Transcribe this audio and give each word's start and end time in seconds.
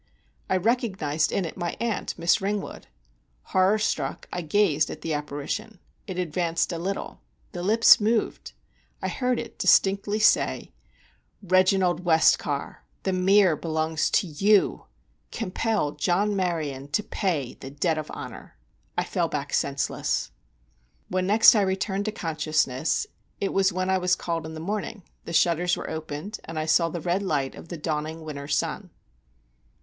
I 0.49 0.57
recognized 0.57 1.31
in 1.31 1.45
it 1.45 1.55
my 1.57 1.77
aunt, 1.79 2.17
Miss 2.17 2.41
Ringwood. 2.41 2.87
Horror 3.43 3.77
struck, 3.77 4.27
I 4.33 4.41
gazed 4.41 4.89
at 4.89 5.01
the 5.01 5.13
apparition; 5.13 5.77
it 6.07 6.17
advanced 6.17 6.71
a 6.71 6.79
little—the 6.79 7.61
lips 7.61 7.99
moved—I 8.01 9.09
heard 9.09 9.37
it 9.39 9.59
distinctly 9.59 10.17
say: 10.17 10.71
"Reginald 11.43 12.03
Westcar, 12.03 12.77
The 13.03 13.13
Mere 13.13 13.55
belongs 13.55 14.09
to 14.13 14.25
you. 14.25 14.85
Compel 15.31 15.91
John 15.91 16.35
Maryon 16.35 16.87
to 16.93 17.03
pay 17.03 17.53
the 17.59 17.69
debt 17.69 17.99
of 17.99 18.09
honor!" 18.11 18.57
I 18.97 19.03
fell 19.03 19.27
back 19.27 19.53
senseless. 19.53 20.31
When 21.09 21.27
next 21.27 21.53
I 21.53 21.61
returned 21.61 22.05
to 22.05 22.11
consciousness, 22.11 23.05
it 23.39 23.53
was 23.53 23.71
when 23.71 23.91
I 23.91 23.99
was 23.99 24.15
called 24.15 24.47
in 24.47 24.55
the 24.55 24.59
morning; 24.59 25.03
the 25.25 25.31
shutters 25.33 25.77
were 25.77 25.91
opened, 25.91 26.39
and 26.45 26.57
I 26.57 26.65
saw 26.65 26.89
the 26.89 27.01
red 27.01 27.21
light 27.21 27.53
of 27.53 27.67
the 27.67 27.77
dawning 27.77 28.23
winter 28.23 28.47
sun. 28.47 28.89